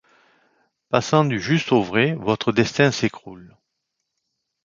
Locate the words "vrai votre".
1.83-2.51